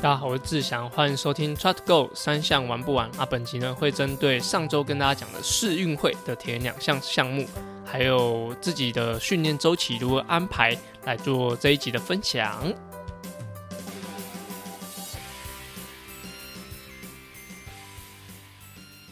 [0.00, 3.26] 大家好，我是志祥，欢迎收听 Try to Go 三项玩不完啊。
[3.26, 7.44] 本集呢会针对上周跟大家讲的世运会的铁人两项项目，
[7.84, 12.72] 还有自己的训练周期如何安排来做这一集的分享。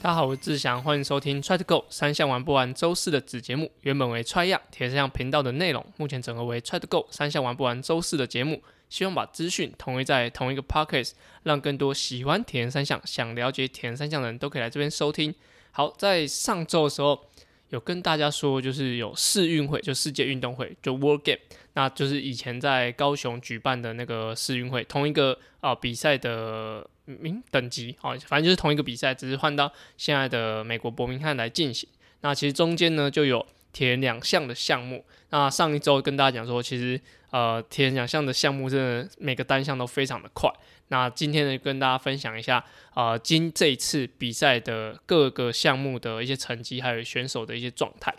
[0.00, 3.72] 大家好，我是志祥，欢迎收听 Try to Go 三项玩不完周四的子节目。
[3.80, 8.62] 原本为 Try 样铁三项频道的内容，目前整合为 Try to Go 三项玩不完周四的节目。
[8.88, 15.34] 希望把资讯统一在同一个 podcast，让更多喜欢铁人三项、想了解铁人三项的人都可以来这边收听。
[15.72, 17.28] 好，在上周的时候
[17.68, 21.40] 有跟大家说，就是有世运会，就世界运动会，就 World Game，
[21.74, 31.88] 那就是以前在高雄举办的那个世运会，同一个啊比赛的名等级啊，反正就是同一个比赛，只是换到现在的美国伯明翰来进行。
[32.22, 33.44] 那其实中间呢就有
[33.76, 35.04] 铁两项的项目。
[35.28, 36.98] 那上一周跟大家讲说，其实。
[37.30, 40.50] 呃，铁两项的项目真的每个单项都非常的快。
[40.88, 48.14] 那今天呢，跟大家分享一下，呃，今这一次比赛的各个项目的一些成绩，还有选手的一些状态。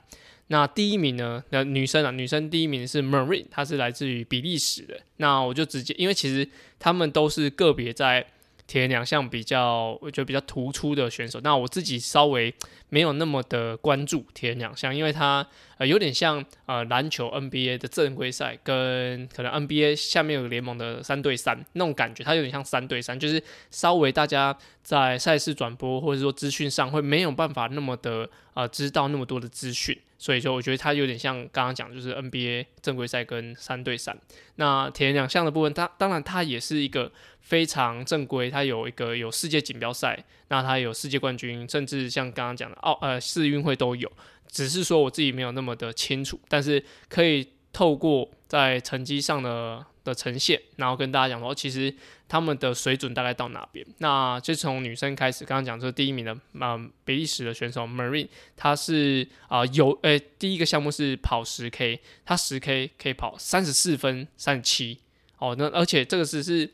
[0.47, 4.99] 那第一名呢，那女生啊，女生第一名是 Marine，她是来自于比利时的。
[5.15, 8.27] 那我就直接，因为其实他们都是个别在。
[8.67, 11.39] 铁人两项比较，我觉得比较突出的选手。
[11.41, 12.53] 那我自己稍微
[12.89, 29.97] 没有那么的关注铁人两项，因为它呃有点像呃篮球 NBA 的正规赛，跟可能 NBA 下面有个联盟的三对三那种感觉，它有点像三对三，就是稍微大家在赛事转播或者说资讯上会没有办法那么的呃知道那么多的资讯。
[30.17, 34.17] 所以说，我觉得他有点像刚刚讲，就是 NBA 正规赛跟三对三。
[34.55, 44.11] 那铁两项的部分，它当然它也是一个非常正规，它有一个有世界锦标赛，那它有世界冠军，甚至像刚刚讲的奥呃世运会都有。
[44.47, 49.85] 只是说我自己没有那么的清楚，但是可以透过在成绩上的。
[50.07, 51.93] 的呈现，然后跟大家讲说，其实
[52.27, 53.85] 他们的水准大概到哪边？
[53.99, 64.99] 那就从女生开始，刚刚讲说第一名的，嗯，比利时的选手 Marine，她是啊有，诶，第一个项目是跑十 K，她十 K 可以跑三十四分三十七，
[65.37, 66.71] 哦，那而且这个只是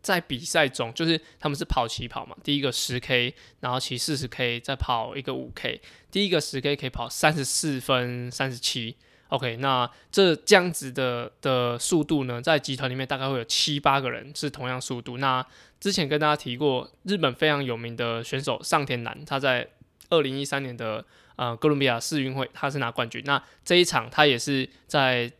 [0.00, 8.96] 在比赛中，就是他们是跑起跑嘛，第一个十 K，然后骑四十 K，再跑一个五 K，第一个十 K 可以跑三十四分三十七。
[9.28, 15.18] OK，那这这样子的的速度呢，在集团里面大概会有七八个人是同样速度。
[15.18, 15.44] 那
[15.78, 19.68] 之前跟大家提过，日本非常有名的选手上田男，他在
[20.08, 21.04] 二零一三年的
[21.36, 23.22] 呃哥伦比亚世运会，他是拿冠军。
[23.26, 25.30] 那这一场他也是在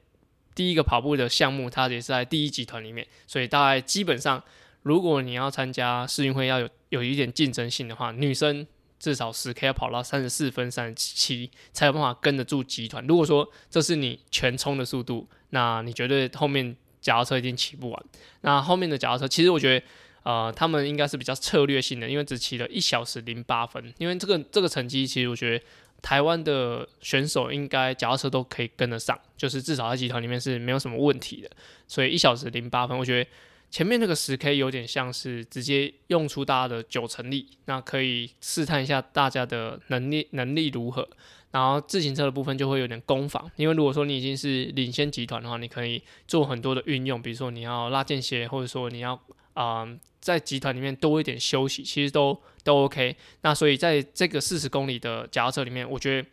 [0.55, 3.07] 第一个跑步的项目，他也是在第一集团里面。
[3.27, 4.45] 所以大概基本上，
[4.83, 8.67] 如果你要参加世运会，要有有一点竞争性的话，女生。
[8.99, 13.07] 至少十 K 要跑到三十四分三十七，才有办法跟得住集团。
[13.07, 18.05] 如果说这是你全冲的速度，那你绝对后面脚踏车一定骑不完。
[18.41, 19.87] 那后面的脚踏车，其实我觉得，
[20.25, 23.93] 呃，他们应该是比较策略性的，因为只骑了一小时零八分。
[23.99, 25.65] 因为这个这个成绩，其实我觉得
[26.03, 31.51] 台湾的选手应该脚踏车都可以跟得上，就是至少在集团里面是没有什么问题的。
[31.87, 33.31] 所以一小时零八分，我觉得。
[33.71, 41.09] 前面那个十 K 有点像是直接用出大家的九成力，那可以试探一下大家的能力能力如何。
[41.51, 49.19] 然后自行车的部分就会有点攻防，因为如果说你已经是领先集团的话，你可以做很多的运用，比如说你要拉间歇，或者说你要
[49.55, 49.87] 啊
[50.21, 53.17] 在集团里面多一点休息，其实都都 OK。
[53.43, 56.29] 那所以在这个四十公里的夹车里面，我觉得。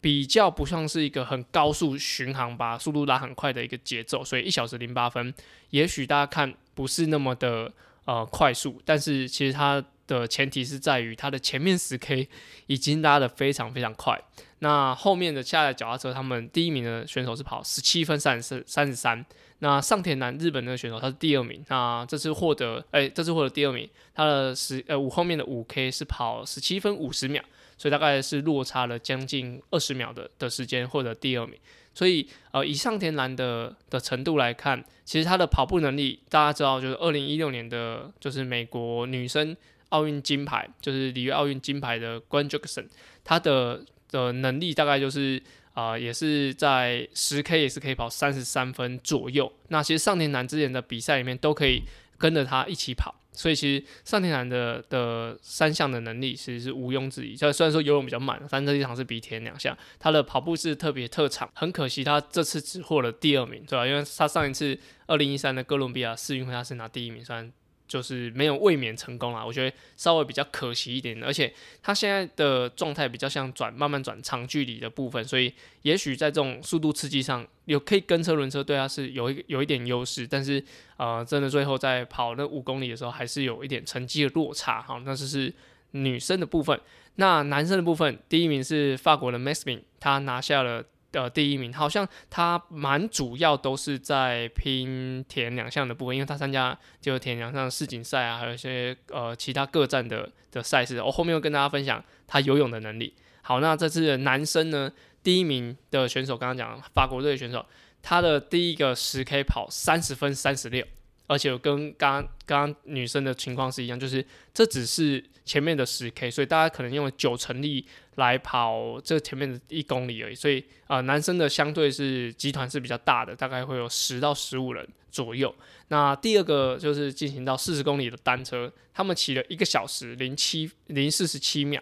[0.00, 5.34] 比较不像是一个很高速巡航，把速度拉很快的一个节奏，所以一小时零八分，
[5.70, 7.72] 也许大家看不是那么的
[8.04, 12.28] 呃快速，但是其实它的前提是在于它的前面十 K
[12.68, 14.22] 已经拉的非常非常快，
[14.60, 19.26] 那后面的下来脚踏车，他们第一名的选手是跑十七分三十三十三，
[19.58, 27.42] 那上田男日本的选手他是第二名，那这次获得哎这次获得第二名，他的十呃五后面的五 K 是跑十七分五十秒。
[27.78, 31.58] 所以大概是落差了将近二十秒的的时间，获得第二名。
[31.94, 39.56] 所以呃，以上田蓝的的程度来看，其实他的跑步能力，大家知道，就是二零一六年的，就是美国女生
[39.88, 42.86] 奥运金牌，就是里约奥运金牌的关 Jackson，
[43.24, 45.42] 他的的能力大概就是
[45.74, 49.52] 啊，也是在十 K 也是可以跑三十三分左右。
[49.68, 51.82] 那其实上田男之前的比赛里面都可以
[52.16, 53.14] 跟着他一起跑。
[53.38, 57.36] 所以其实上天男的的三项的能力其实是毋庸置疑。
[57.36, 61.48] 虽然说游泳比较慢，但这一场是比铁人两项，他的跑步是特别特长。
[61.54, 63.86] 很可惜他这次只获了第二名，对吧？
[63.86, 64.76] 因为他上一次
[65.06, 67.52] 二零一三的哥伦比亚世运会他是拿第一名，虽然
[67.88, 71.24] 就是没有卫冕成功啦，我觉得稍微比较可惜一点。
[71.24, 71.52] 而且
[71.82, 75.52] 他现在的状态比较像转慢慢转长距离的部分，所以
[75.82, 80.62] 也许在这种速度刺激上有可以跟车轮车对他是有一有一点优势，但是
[80.98, 84.82] 呃，真的最后在跑那五公里的时候，还是有一点成绩的落差。
[84.82, 85.52] 好，那就是
[85.92, 86.78] 女生的部分。
[87.16, 90.84] 那男生的部分，第一名是法国的 Maxim，他拿下了。
[91.12, 101.00] 的第一名，好像他蛮主要都是在拼田两项的部分，因为他参加就田两项世锦赛啊，还有一些呃其他各站的的赛事。
[101.02, 103.14] 我后面会跟大家分享他游泳的能力。
[103.42, 107.64] 好，那这次男生呢，第一名的选手刚刚讲法国队的选手，
[108.02, 110.86] 他的第一个十 K 跑三十分三十六。
[111.28, 117.86] 而且跟刚刚刚女生的情况是一样，就是这只是前面的十 K，所以大家可能用九成力
[118.16, 120.34] 来跑这前面的一公里而已。
[120.34, 125.54] 所以啊，男生的相对是集团是比较大的，大概会有十到十五人左右。
[125.88, 131.80] 那第二个就是进行到四十公里的单车，他们骑了一个小时零七零四十七秒。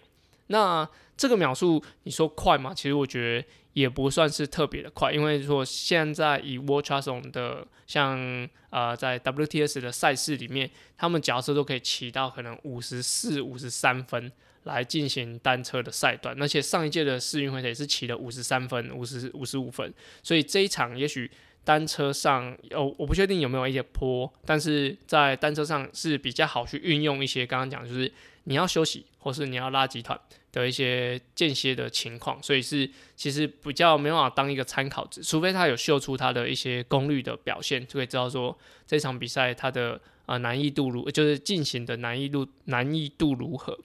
[0.49, 2.75] 那这个秒数你说快吗？
[2.75, 3.49] 其实我觉得。
[3.76, 14.32] 也不算是特别的快，因为说现在以 w a t c h s o n 的像呃在 WTS 的赛事里面，他们假设都可以骑到可能五十四、五十三分
[14.62, 19.93] 来进行单车的赛段，而且上一届的世运会也是骑了五十三分、五十五十五分，
[20.23, 21.31] 所以这一场也许
[21.66, 28.10] 单车上哦，我不确定有没有一些坡，但是在单车上是比较好去运用一些刚刚讲就是
[28.44, 30.18] 你要休息或是你要拉集团。
[30.52, 43.78] 的一些间歇的情况，所以是其实比较没办法当一个参考值，除非他有秀出他的一些功率的表现，就可以知道说这场比赛它的啊难易度如就是进行的难易度难易度如何。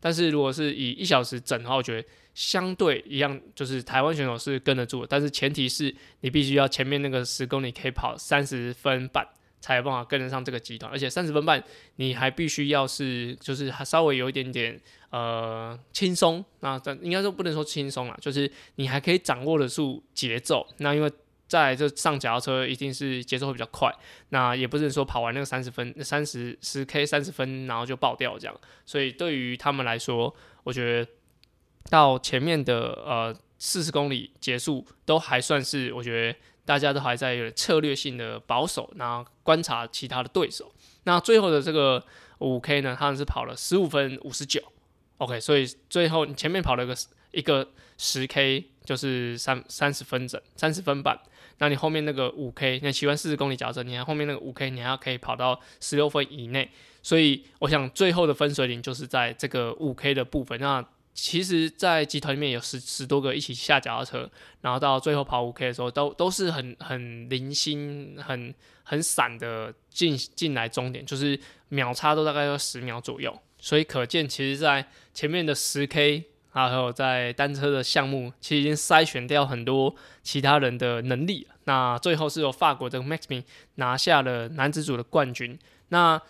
[0.00, 9.26] 但是如果是以一小时整的话，我觉得相对一样，就是台湾选手是跟得住，但是前提是你必须要前面那个十公里可以跑三十分半。
[9.58, 11.60] 才有办法跟得上这个集团，而且三十分半
[11.96, 14.78] 你还必须要是就是还稍微有一点点
[15.10, 20.64] 呃轻松，那但应该说不能说轻松啦，就是你还可以掌握得住节奏。
[20.76, 21.10] 那因为
[21.48, 23.92] 在这上脚踏车一定是节奏会比较快，
[24.28, 31.10] 那也不是说跑完那个三十分三十十 K 三十分然后就爆掉这样，所以对于他们来说，我觉得
[31.90, 36.38] 到前面的呃四十公里结束都还算是我觉得。
[36.66, 40.72] 大家都还在有策略性的保守，然后观察其他的对手。
[41.04, 42.04] 那最后的这个
[42.40, 44.60] 五 K 呢，他们是跑了十五分五十九
[45.18, 46.92] ，OK，所以最后你前面跑了个
[47.30, 51.16] 一个十 K，就是三三十分整，三十分半。
[51.58, 56.68] 那你后面那个五 K，那骑完四十公里脚车，你还后面那个五 K，你还可以跑到十六分以内。
[57.00, 60.58] 所以我想最后的分水岭就是在这个五 K 的部分。
[60.58, 60.84] 那
[61.16, 64.30] 其实，在集团里面有十十多个一起下脚踏车，
[64.60, 71.40] 然后到最后跑五 K 的时候，都都是很很零星、很很散的进进来终点，就是
[71.70, 73.34] 秒差都大概要十秒左右。
[73.58, 81.48] 所以可见，其实，在前面的十 K，还有在单车的项目，其实已经筛选掉很多其他人的能力。
[81.64, 83.42] 那最后是由法国的 Maxim
[83.76, 85.58] 拿下了男子组的冠军。
[85.88, 86.20] 那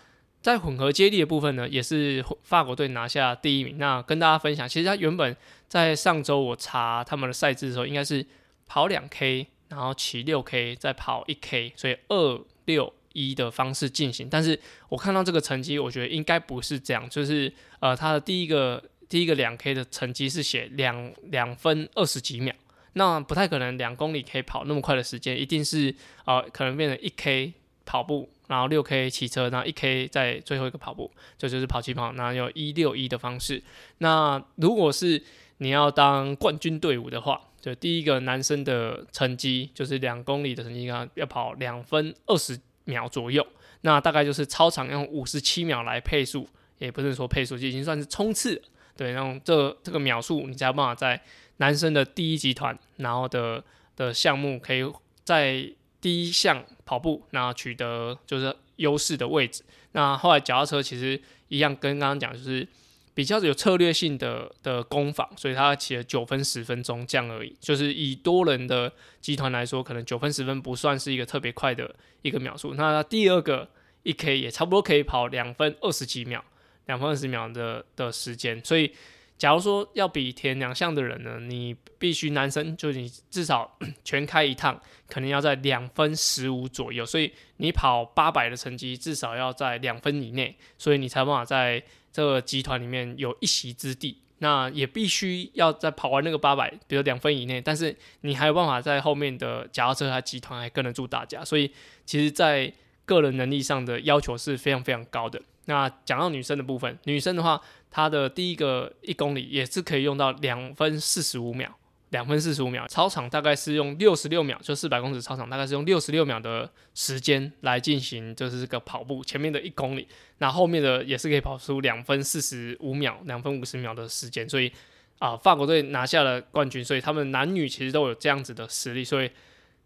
[0.47, 3.77] 在混合接力的部分呢，也是法国队拿下第一名。
[3.77, 5.35] 那跟大家分享，其实他原本
[5.67, 8.25] 在上周我查他们的赛制的时候，应该是
[8.65, 14.29] 跑两 K，然后骑六 K，再跑一 K，所以二六一的方式进行。
[14.31, 14.57] 但是
[14.87, 17.51] 我看到这个成绩，我觉得应该不是这样，就是
[17.81, 22.55] 呃，他的第一个第一个两 K 的成绩是写两两分二十几秒，
[22.93, 27.51] 那不太可能两公里可以跑那么快的时间，一定是呃，可能变成一 K
[27.83, 28.29] 跑步。
[28.47, 33.61] 然后六 K 骑车，然后一 K 在最后一个跑步，这就是跑起跑，然后有一六一的方式。
[33.97, 35.21] 那如果是
[35.57, 43.45] 你要当冠军队伍的话，就第一个男生的成绩就是两公里的成绩，要要跑两分二十秒左右。
[43.81, 48.61] 那大概就是超长用五十七秒来配速，也不是说配速就已经算是冲刺。
[48.95, 51.21] 对，然后这这个秒数你才有办法在
[51.57, 53.63] 男生的第一集团，然后的
[53.95, 54.89] 的项目可以
[55.25, 55.69] 在。
[56.07, 59.61] 第一项跑步，那取得就是优势的位置。
[59.91, 62.65] 那后来脚踏车其实一样，跟刚刚讲就是
[63.13, 67.53] 比较有策略性的的攻防，所以他骑了九分十分钟这样而已。
[67.59, 72.73] 就是以多人的集团来说，可能九分十分不算是一个特别快的一个秒数。
[72.75, 73.69] 那第二个
[74.03, 76.41] 一 K 也差不多可以跑两分二十几秒，
[76.85, 78.93] 两分二十秒的的时间，所以。
[79.37, 94.17] 假如说要比填两项的人呢，你必须男生就你至少 全开一趟，可能要在两分十五左右，所以你跑八百的成绩至少要在两分以内，所以你才办法在这个集团里面有一席之地。
[94.39, 101.71] 那也必须要在跑完那个八百，比如两分以内，但是你还有办法在后面的脚踏车和集团还跟得住大家，所以
[102.05, 102.71] 其实，在
[103.03, 105.41] 个人能力上的要求是非常非常高的。
[105.67, 111.77] 那讲到女生的部分，女生的话，她的第一个一公里也是可以用到两分四十五秒。
[112.11, 120.07] 两分四十五秒，操场大概是用六十六秒，就四百公尺操场大概是用六十六秒的时间来进行，就是这个跑步前面的一公里，
[120.37, 124.71] 那后面的也是可以跑出两分四十五秒、两分五十秒的时间，所以
[125.19, 129.29] 啊，法国队拿下了冠军，所以他们男女其实都有这样子的实力，所以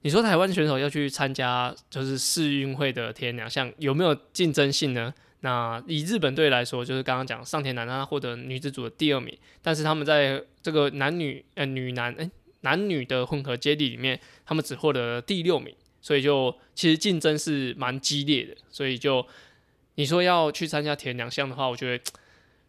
[0.02, 5.12] 你说台湾选手要去参加就是世运会的田两项有没有竞争性呢？
[5.44, 12.30] 那以日本队来说，就是刚刚讲上田男他获得女子组的第二名，但是他们在这个男女呃女男诶
[12.62, 18.56] 男女的混合接力里面，他们只获得第六名，所以就其实竞争是蛮激烈的。
[18.70, 19.26] 所以就
[19.96, 22.04] 你说要去参加田两项的话，我觉得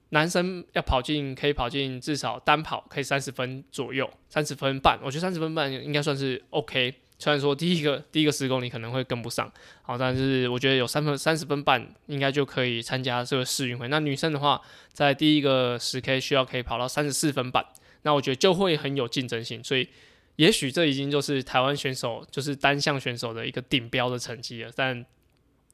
[0.08, 6.94] 男生要跑进可以跑进至少单跑可以三十分左右，三十分半，我觉得三十分半应该算是 OK。
[7.22, 9.48] 虽然说第一个第一个十公里可能会跟不上，
[9.82, 13.86] 好，但是我觉得有三分三十分半应该就可以参加这个世运会。
[13.86, 14.60] 那女生的话，
[14.92, 17.64] 在第一个十 K 需要可以跑到三十四分半，
[18.02, 19.62] 那我觉得就会很有竞争性。
[19.62, 19.88] 所以
[20.34, 24.72] 也许这已经就是台湾选手就是单项选手的一个顶标的成绩了。
[24.74, 25.06] 但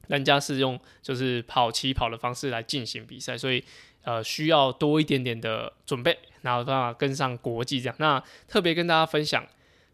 [0.08, 3.64] 人家是用就是跑起跑的方式来进行比赛，所以
[4.02, 7.96] 呃需要多一点点的准备，然后办法跟上国际这样。
[7.98, 9.42] 那特别跟大家分享。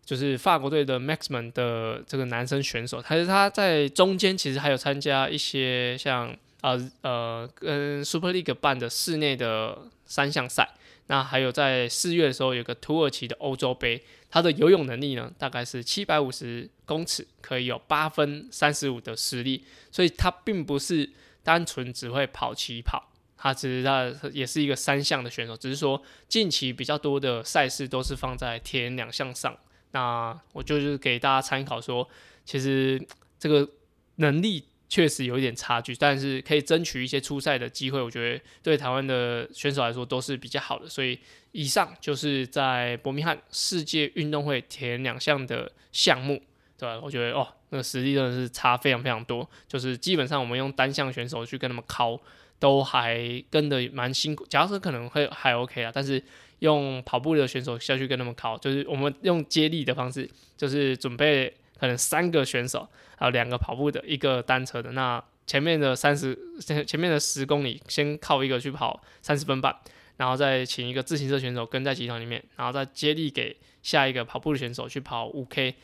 [0.05, 10.69] 就是法国队的 Maxman 的这个男生选手，他是他在中间其实还有参加一些像呃呃跟 Super League 办的室内的三项赛，
[11.07, 21.11] 那还有在四月的时候有个土耳其的欧洲杯，他的游泳能力呢大概是七百五十公尺可以有八分三十五的实力，所以他并不是
[21.43, 29.57] 单纯只会跑起跑，他其实他也是一个三项的选手，只是说近期比较多的赛事都是放在田两项上。
[29.95, 32.09] 那我就是给大家参考说，
[32.45, 33.01] 其实
[33.39, 33.69] 这个
[34.17, 40.89] 能力确实有一点差距，但是可以争取一些初赛的机会，我觉得对台湾的选手来说都是比较好的。
[40.89, 41.17] 所以
[41.53, 46.43] 以上就是在伯明翰世界运动会前两项的项目，
[46.77, 47.01] 对吧？
[47.01, 52.21] 我觉得哦，那个实力真的是差非常非常多，就是基本上我们用单项选手去跟他们考，
[52.59, 54.45] 都还跟的蛮辛苦。
[54.47, 56.21] 假设可能会还 OK 啊，但是。
[56.61, 64.93] 用跑步的选手下去跟他们考，就是我们用接力的方式，就是准备可能三个选手，还有两个跑步的，一个单车的。
[64.93, 66.39] 那前面的三十，
[66.87, 69.77] 前面的十公里先靠一个去跑三十分半，
[70.17, 75.75] 然后再请一个自行车选手跟在集团里面，然后再接力给下一个跑步的选手去跑五 K，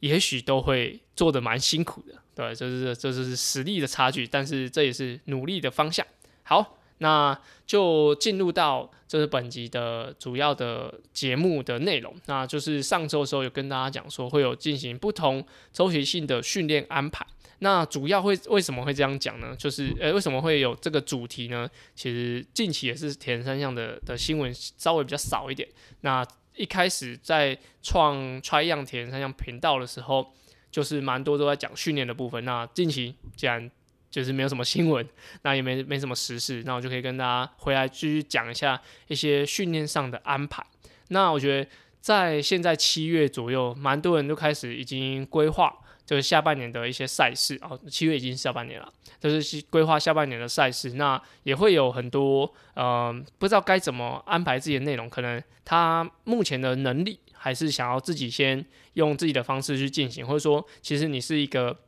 [0.00, 6.06] 也许都会做的蛮辛苦的，对，就是这就是实力的差距，但是这也是努力的方向。
[6.42, 6.78] 好。
[7.02, 17.26] 那就进入到这是本集的主要的节目的内容，那就是上周的时候有跟大家讲说会有进行不同周期性的训练安排。
[17.58, 19.54] 那主要会为什么会这样讲呢？
[19.56, 21.68] 就是呃为什么会有这个主题呢？
[21.94, 25.68] 其实近期也是田三项的的新闻稍微比较少一点。
[26.00, 30.32] 那一开始在创 Try 样田三项频道的时候，
[30.70, 32.44] 就是蛮多都在讲训练的部分。
[32.44, 33.70] 那近期既然
[34.12, 35.04] 就是没有什么新闻，
[35.40, 38.78] 那也没没什么时事，那我就可以跟大家回来继续讲一下
[39.08, 40.62] 一些训练上的安排。
[41.08, 47.80] 那我觉得在现在七月左右，蛮多人都开始已经规划，就是下半年的一些赛事哦。
[47.88, 50.90] 七月已经是下半年了，就是规划下半年的赛事。
[50.90, 61.78] 那也会有很多呃，不知道该怎么安排自己的内容，可能他目前的能力还是想要自己先用自己的方式去进行，或者说其实你是一个。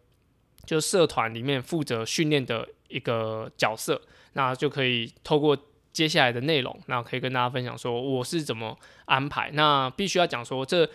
[0.67, 4.01] 就社团里面负责训练的一个角色，
[4.35, 5.57] 那就可以透过
[5.93, 9.51] 接下来的内容，那可以跟大家分享说我是怎么安排。
[9.53, 10.89] 那必须要讲说，这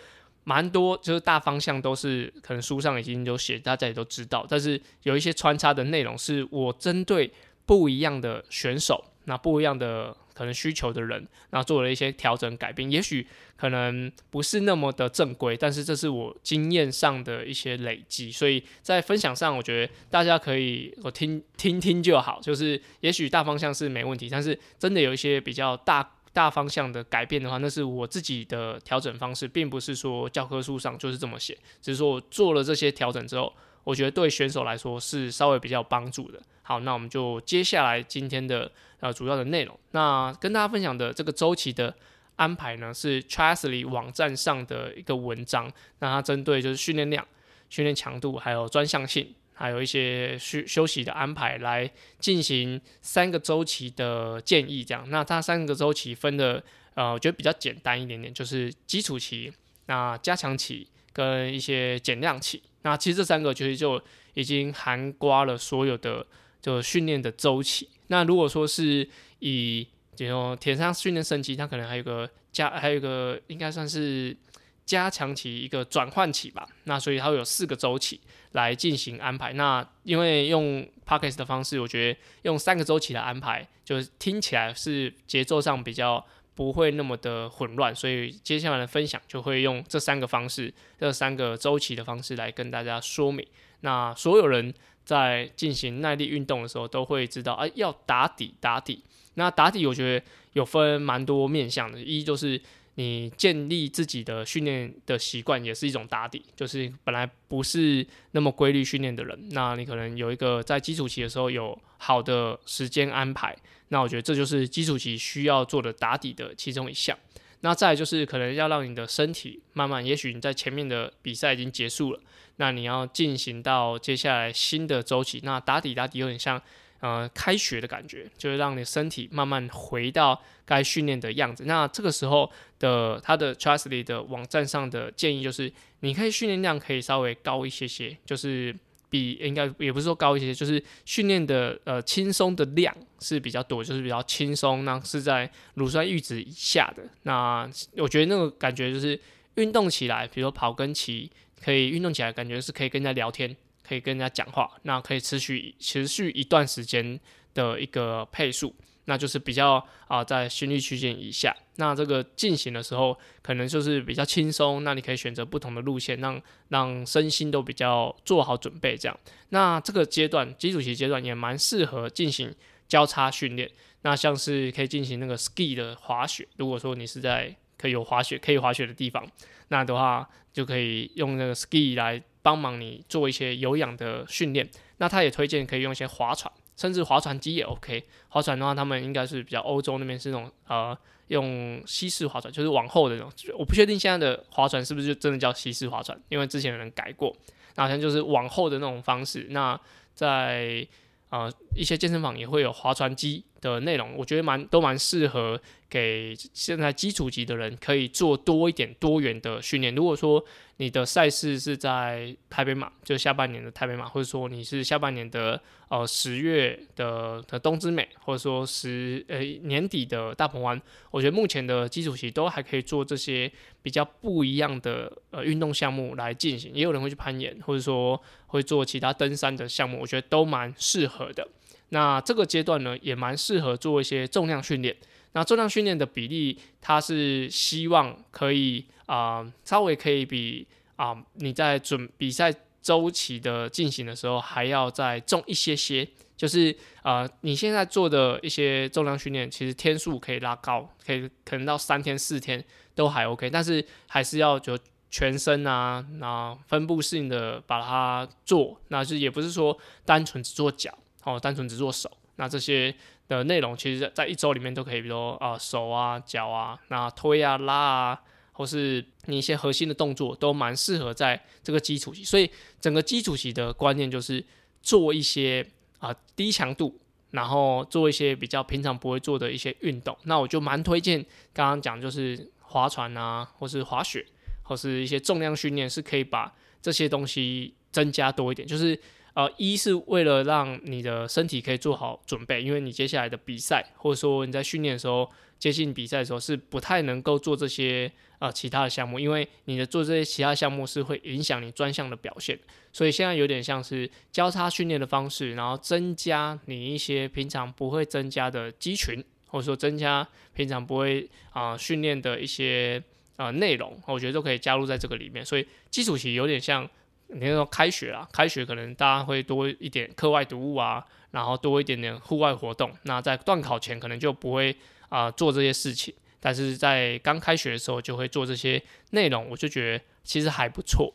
[0.44, 7.32] 蛮多就是大方向都是可能书上已经有写，大家也都知道，但是有一些穿插的内容是我针对
[7.66, 10.16] 不一样的选手，那不一样的。
[10.40, 13.26] 可能需求的人，然后做了一些调整改变，也许
[13.58, 33.52] 可能不是那么的正规，但是这是我经验上的一些累积，所以在分享上，我觉得大家可以我听听听就好，就是也许大方向是没问题，但是真的有一些比较大大方向的改变的话，那是我自己的调整方式，并不是说教科书上就是这么写，只是说我做了这些调整之后。
[33.82, 36.38] 我觉得对选手来说是稍微比较有帮助的。
[36.62, 39.78] 好，那我们就接下来今天的呃主要的内容。
[39.90, 41.94] 那跟大家分享的这个周期的
[42.36, 45.70] 安排呢，是 t r a s l y 网站上的一个文章。
[45.98, 47.26] 那它针对就是训练量、
[47.68, 54.82] 训练强度，还有专项性，还有一些休休息的安排，来进行三个周期的建议。
[54.82, 56.62] 这样，那它三个周期分的
[56.94, 59.52] 呃，我觉得比较简单一点点，就是基础期、
[59.86, 62.62] 那加强期跟一些减量期。
[62.82, 64.02] 那其实这三个其实就
[64.32, 66.26] 已经含刮了所有的
[66.62, 67.88] 就训练的周期。
[68.10, 69.86] 那如果说是以
[70.16, 74.36] 这种铁上训练升级，它可能还有个加，还有个应该算是
[74.84, 76.68] 加强期一个转换期吧。
[76.84, 78.20] 那所以它会有四个周期
[78.52, 79.52] 来进行安排。
[79.52, 86.26] 那因为用 p o c k e t 的方式，我觉得用三个周期来安排，就是听起来是节奏上比较
[86.56, 87.94] 不会那么的混乱。
[87.94, 93.46] 所以接下来的分享就会用这三个方式，这三个周期的方式来跟大家说明。
[93.80, 94.72] 那所有人
[95.04, 99.02] 在进行耐力运动的时候，都会知道，哎，要打底，打底。
[99.34, 102.00] 那打底，我觉得有分蛮多面向的。
[102.00, 102.60] 一就是
[102.96, 106.44] 你建立自己的训练的习惯，也是一种打底。
[106.54, 113.56] 就是本来不是那么规律训练的人，那你可能有一个在基础期的时候有好的时间安排。
[113.88, 117.16] 那我觉得这就是基础期需要做的打底的其中一项。
[117.60, 122.20] 那再就是可能要让你的身体慢慢，也许你在前面的比赛已经结束了，
[122.56, 125.40] 那你要进行到接下来新的周期。
[125.42, 126.60] 那打底打底有点像。
[127.02, 131.64] 呃，开学的感觉就是让你身体慢慢回到该训练的样子。
[131.64, 138.76] 那这个时候的他的 Trustly 的网站上的建议就是，你可以训练量可以稍微高一些些，就是
[139.08, 147.04] 比应该也不是说高一些，就是训练的呃轻松的量是比较多，就是比较轻松，那是在乳酸阈值以下的。
[147.22, 149.20] 那我觉得那个感觉就是
[149.54, 151.30] 运动起来，比如说跑跟骑，
[151.62, 153.56] 可以运动起来感觉是可以跟人家聊天。
[153.82, 157.18] 可以跟人家讲话，那可以持续持续一段时间
[157.54, 158.72] 的一个配速，
[159.06, 161.52] 那就是比较啊在心率区间以下。
[161.74, 164.84] 那这个进行的时候，可能就是比较轻松。
[164.84, 168.96] 那你可以选择不同的路线，让让身心都比较做好准备。
[168.96, 172.54] 这样，那这个阶段基础期阶段也蛮适合进行
[172.90, 173.70] 交叉训练。
[174.02, 179.26] 那像是可以进行那个 ski 的滑雪，如果说你是在可以有滑雪可以滑雪的地方，
[179.68, 182.22] 那的话就可以用那个 ski 来。
[182.42, 184.66] 帮忙你做一些有氧的训练，
[184.96, 188.02] 那他也推荐可以用一些划船，甚至划船机也 OK。
[188.30, 193.30] 划船的话，他们应该是比较欧洲那边是那种呃用西式划船，就是往后的那种。
[193.58, 197.36] 我不确定现在的划船是不是就真的叫西式划船，因为之前有人改过，
[197.74, 199.48] 那好像就是往后的那种方式。
[199.50, 199.78] 那
[200.14, 200.88] 在
[201.30, 209.94] 呃一些健身房也会有划船机的内容，我觉得蛮都蛮适合给现在基础级的人可以做多一点多元的训练。
[209.94, 210.44] 如果说
[210.80, 226.72] 你的赛事是在台北马，就是下半年的台北马，或者说你是下半年的呃十月的的东之美，或者说十呃年底的大鹏湾，我觉得目前的基础期都还可以做这些比较不一样的呃运动项目来进行。
[226.72, 231.46] 也有人会去攀岩，或者说会做其他登山的项目，我觉得都蛮适合的。
[231.90, 234.96] 那这个阶段呢，也蛮适合做一些重量训练。
[235.32, 240.66] 那重量训练的比例，它是希望可以啊，稍微可以比
[240.96, 246.08] 啊你在准比赛周期的进行的时候还要再重一些些。
[246.36, 252.64] 就是啊，你现在做的一些重量训练，其实天数可以拉高，可以可能到三天四天
[252.94, 254.76] 都还 OK，但是还是要就
[255.10, 262.92] 全身啊，那分布性的把它做，那就也不是说单纯只做脚哦，单纯只做手，那这些。
[263.38, 268.20] 的内容其实，在一周里面都可以，比如说啊手啊脚啊，那推啊拉啊，
[268.52, 272.24] 或是你一些核心的动作，都蛮适合在这个基础期。
[272.24, 274.44] 所以整个基础期的观念就是
[274.82, 275.66] 做一些
[275.98, 276.98] 啊低强度，
[277.30, 280.16] 然后做一些比较平常不会做的一些运动。
[280.24, 284.26] 那我就蛮推荐刚刚讲就是划船啊，或是滑雪，
[284.62, 289.00] 或是一些重量训练，是可以把这些东西增加多一点，就是。
[289.34, 302.58] 呃，一是为了让你的身体可以做好准备，因为你接下来的比赛，或者说你在训练的时候，接近比赛的时候是不太能够做这些呃其他的项目，因为你的做这些其他项目是会影响你专项的表现，
[302.92, 313.00] 所以现在有点像是交叉训练的方式，然后增加你一些平常不会增加的肌群，或者说增加平常不会啊训练的一些
[313.36, 316.90] 啊内容，我觉得都可以加入在这个里面，所以基础期有点像。
[317.32, 322.92] 你说开学啦，开学可能大家会多一点课外读物啊，然后多一点点户外活动。
[323.02, 324.76] 那在断考前可能就不会
[325.08, 331.14] 啊做这些事情，但是在刚开学的时候就会做这些内容，我就觉得其实还不错。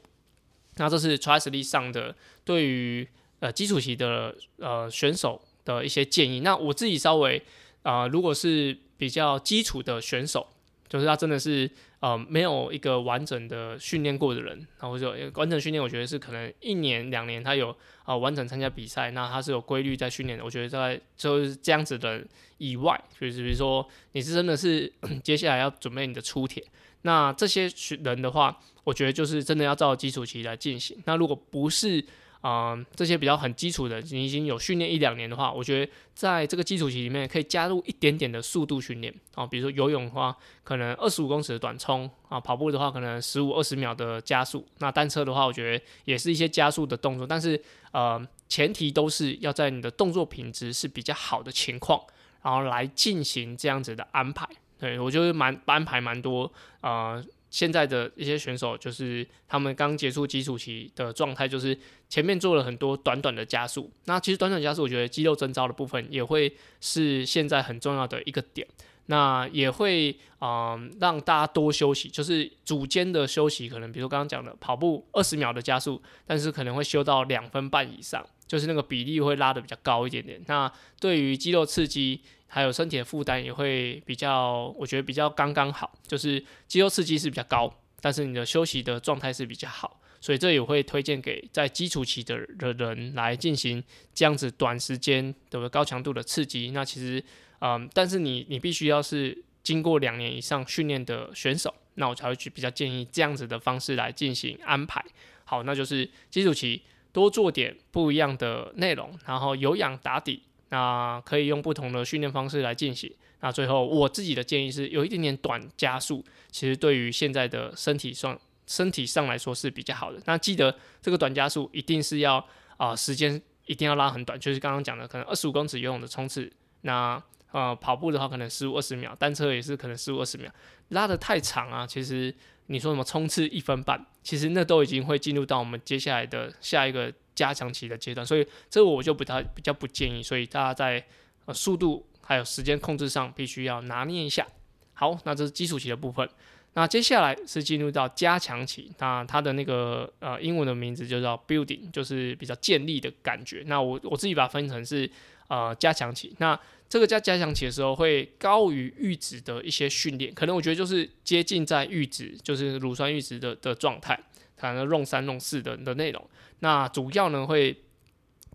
[0.78, 3.08] 那这是 Trustly 上的对于
[3.40, 6.40] 呃基础期的呃选手的一些建议。
[6.40, 7.42] 那我自己稍微
[7.84, 10.48] 啊，如果是比较基础的选手。
[10.88, 11.70] 就是他真的是
[12.06, 20.46] 呃没有一个完整的训练过的人，然后就完整训练，我觉得是可能一年两年他有啊完整参加比赛，那他是有规律在训练的。
[20.46, 22.24] 我觉得在就是这样子的
[22.60, 24.92] 以外，就是比如说你是真的是
[25.26, 26.64] 接下来要准备你的出铁，
[27.02, 27.68] 那这些
[28.04, 30.96] 人的话，我觉得就是真的要照基础期来进行。
[31.06, 32.06] 那如果不是
[32.46, 47.60] 啊，这些比较很基础的，你已经有训练一两年的话，我觉得在这个基础期里面可以加入一点点的速度训练啊，比如说游泳的话，可能二十五公尺的短冲啊，跑步的话可能十五二十秒的加速，那单车的话，我觉得也是一些加速的动作，但是
[47.92, 52.00] 呃，前提都是要在你的动作品质是比较好的情况，
[52.44, 54.48] 然后来进行这样子的安排。
[54.78, 57.20] 对我就是蛮安排蛮多啊。
[57.56, 61.78] 现在的一些选手，就是他们刚结束基础期的状态，就是
[62.10, 63.90] 前面做了很多短短的加速。
[64.08, 68.68] 那其实短短加速，我觉得肌肉增招的部分也会是现在很重要的一个点。
[69.06, 80.42] 那也会啊让大家多休息，就是组间的休息，可能比如刚刚讲的跑步二十秒的加速，但是可能会休到两分半以上，就是那个比例会拉的比较高一点点。
[80.48, 82.20] 那对于肌肉刺激。
[82.56, 96.72] 还有身体的负担也会比较，我觉得比较刚刚好，就是肌肉刺激是比较高，但是你的休息的状态是比较好，所以这也会推荐给在基础期的的人来进行这样子短时间的高强度的刺激。
[96.72, 97.22] 那其实，
[97.60, 105.04] 嗯，但是你你必须要是经过两年以上训练的选手，那我才会去比较建议这样子的方式来进行安排。
[105.44, 110.44] 好，那就是基础期多做点不一样的内容，然后有氧打底。
[110.76, 113.10] 那可以用不同的训练方式来进行。
[113.40, 120.22] 那最后我自己的建议是有一点点短加速，其实对于现在的身体上身体上来说是比较好的。
[120.26, 130.52] 那记得这个短加速一定是要啊时间一定要拉很短，就是刚刚讲的可能二十五公尺游泳的冲刺，那呃跑步的话可能十五二十秒，单车也是可能十五二十秒，
[130.90, 132.36] 拉的太长啊，其实
[132.66, 137.14] 你说什么冲刺一分半，其实那都已经会进入到我们接下来的下一个。
[137.36, 141.06] 加强期的阶段，所以这个我就不太比较不建议，所以大家在
[141.46, 144.48] 呃速度还有时间控制上必须要拿捏一下。
[144.94, 146.28] 好，那这是基础期的部分，
[146.74, 153.62] 那接下来是进入到加强期，那它的那个呃英文的名字就叫 building，就是比较建立的感觉。
[153.66, 155.10] 那我我自己把它分成是
[155.50, 164.18] 呃加强期，那这个加加强期的时候会高于阈值的一些训练，可能我觉得就是接近在阈值，就是乳酸阈值的的状态。
[164.58, 167.84] 可能弄三弄四的的内容，那主要呢会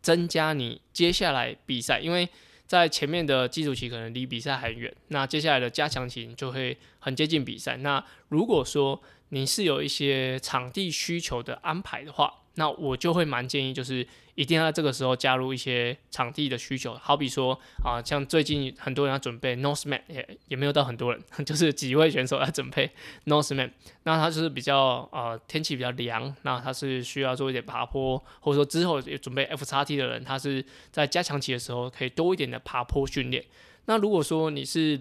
[0.01, 2.29] 增加你接下来比赛，因为
[2.67, 7.77] 在前面的基础期可能离比赛很远，那接下来的加强期就会很接近比赛。
[7.79, 22.91] 那如果说你是有一些场地需求的安排的话，那我就会蛮建议，就是一定要在这个时候加入一些场地的需求，好比说啊，像最近很多人要准备 Northman，也也没有到很多人， 就是几位选手要准备
[23.27, 23.71] Northman，
[24.03, 33.45] 那他就是比较呃天气比较凉，那他是需要做一点爬坡，或者说之后也准备 F 叉 T 的人，他是在加强期的时候可以多一点的爬坡训练。
[33.87, 35.01] 那如果说你是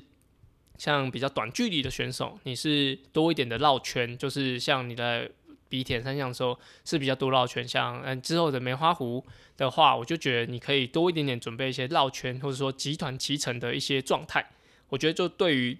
[0.77, 5.31] 像比较短距离的选手，你是多一点的绕圈，就是像你的。
[5.69, 9.23] 比铁三项的时候是比较多绕圈，像嗯之后的梅花湖
[9.55, 14.49] 的话，我就觉得你可以多一点点准备一些绕圈，或者说集团骑乘的一些状态，
[14.89, 15.77] 我觉得就对于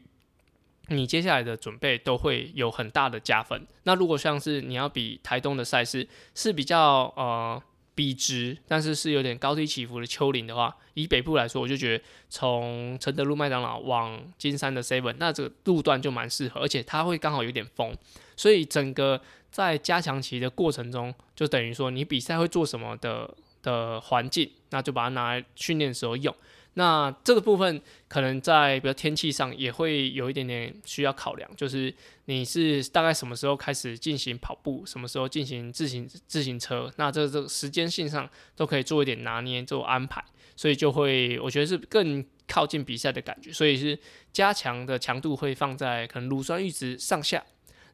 [0.88, 3.67] 你接下来的准备都会有很大的加分。
[3.84, 7.62] 那如果像是你要比台东的赛事是比较呃。
[7.95, 17.93] 笔直，但是是有点高低起伏的丘陵的话，以北部来说，我就觉得从承德路麦当劳往金山的 Seven，那这个路段就蛮适合，而且它会刚好有点风，
[18.38, 26.33] 所以整个在加强期的过程中，就等于说你比赛会做什么的的环境，那就把它拿来训练的时候用。
[26.75, 31.93] 那这个部分可能在比如天气上也会有一点点需要考量，就是
[32.25, 40.23] 你是大概什么时候开始进行跑步，什么时候进行自行自行车，那这这时间性上都可以做一点拿捏做安排，
[40.55, 43.97] 所以就会我觉得是更靠近比赛的感觉，所以是
[44.31, 47.43] 加强的强度会放在可能乳酸阈值上下，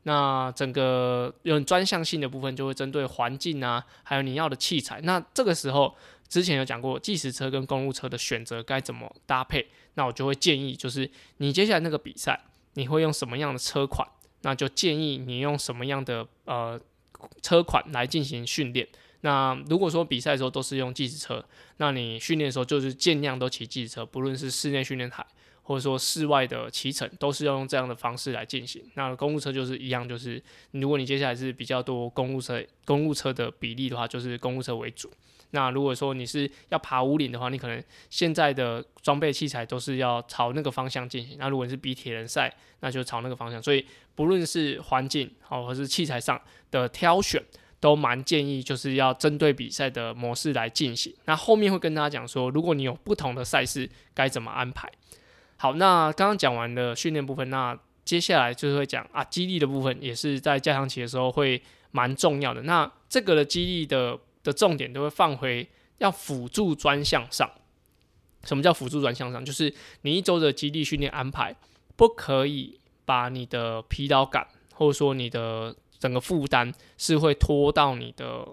[0.07, 5.95] 那整个用专项性的部分就会针对环境啊，还有你要的器材，那这个时候。
[6.27, 12.41] 之前有讲过计时车跟公路车的选择该怎么搭配，那我就会建议，就是你接下来那个比赛，
[12.73, 14.05] 你会用什么样的车款，
[14.41, 16.81] 那就建议你用什么样的呃
[17.43, 18.87] 车款来进行训练。
[19.21, 21.45] 那如果说比赛的时候都是用计时车，
[21.77, 25.23] 那你训练的时候就是尽量都骑计时车，不论是室内训练台
[25.67, 28.83] 或者说室外的骑乘，都是要用这样的方式来进行。
[28.93, 35.11] 那公路车就是一样，就是如果你接下来是比较多公路车公路车的比例的话，就是公路车为主。
[35.51, 41.37] 那如果说你是要爬五岭的话，你可能现在的装备器材都是要朝那个方向进行。
[41.39, 43.61] 那如果你是比铁人赛，那就朝那个方向。
[43.63, 47.41] 所以不论是环境好，或是器材上的挑选，
[47.79, 51.15] 都蛮建议就是要针对比赛的模式来进行。
[51.25, 54.91] 那后面会跟大家讲说，如果你有不同的赛事，该怎么安排。
[55.57, 62.61] 好，那刚刚讲完了训练部分，那接下来就是会讲啊，激励的部分也是在加强期的时候会蛮重要的。
[62.63, 67.49] 那这个的激励的的重点都会放回要辅助专项上。
[68.43, 69.43] 什么叫辅助专项上？
[69.43, 71.55] 就是你一周的激励训练安排
[71.95, 78.45] 不可以把你的疲劳感或者说你的整个负担是会拖到你的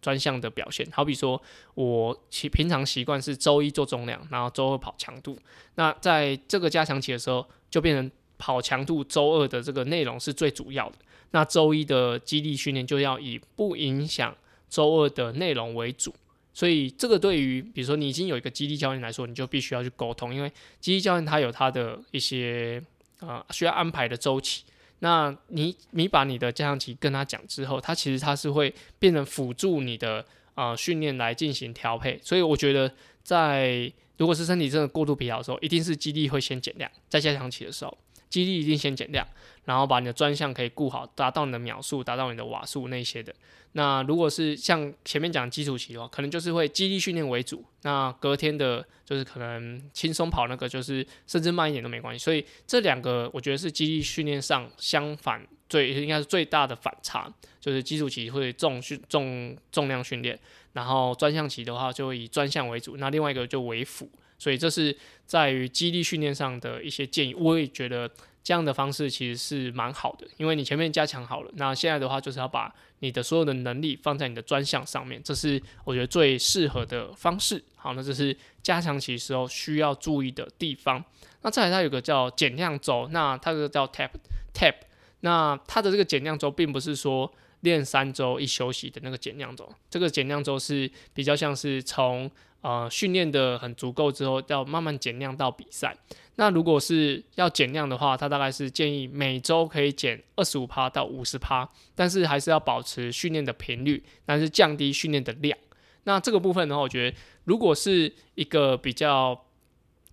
[0.00, 0.86] 专项的表现。
[0.92, 1.40] 好比说
[1.74, 5.38] 我其平常习惯是周一做重量，然后周二跑强度，
[5.74, 8.10] 那在这个加强期的时候就变成。
[8.42, 10.96] 跑强度，周二的这个内容是最主要的。
[11.32, 14.34] 那周一的激励训练就要以不影响
[14.70, 16.14] 周二的内容为主。
[16.54, 22.82] 所以这个对于比如说你已经有一个激励教练来说，你就必须要去沟通，因为激励教练他有他的一些
[23.18, 24.64] 呃需要安排的周期。
[25.00, 32.18] 那你你把你的加强期跟他讲之后，他其实他是会变成辅助你的啊训练来进行调配。
[32.22, 32.90] 所以我觉得
[33.22, 37.98] 在如果是身体真的过度疲劳的时候，一定是肌力会先减量，在加强期的时候。
[38.28, 39.26] 肌力一定先减量，
[39.64, 43.34] 然后把你的专项可以顾好，达到你的秒数，达到你的瓦数那些的。
[43.72, 47.64] 那如果是像前面讲基础期的话，可能就是会肌力训练为主。
[47.82, 52.24] 那隔天的，就是可能轻松跑那个，就是甚至慢一点都没关系。
[52.24, 60.36] 所以这两个我觉得是肌力训练上相反最应该是最大的反差，就是基础期会重训重重量训练，
[60.72, 64.10] 然后专项期的话就会以专项为主，那另外一个就为辅。
[64.36, 64.96] 所以这是
[65.26, 68.10] 在于激励训练上的一些建议，我也觉得
[68.42, 77.62] 这样的方式其实是蛮好的，因为你前面加强好了，那现在的话就是要把你的所有的能力放在你的专项上面，这是我觉得最适合的方式。
[77.76, 81.02] 好，那这是加强期时候需要注意的地方。
[81.42, 84.10] 那再来，它有个叫减量周，那它这个叫 tap
[84.52, 84.74] tap，
[85.20, 92.30] 那它的这个减量周并不是说练三周一休息的那个减量周，这个减量周是比较像是从
[92.62, 95.96] 呃，训练的很足够之后，要慢慢减量到比赛。
[96.36, 105.56] 那如果是要减量的话，他大概是建议每周可以减二十五趴到五十趴，但是还是要保持训练的频率，但是降低训练的量。
[106.04, 109.46] 那这个部分的话，我觉得如果是一个比较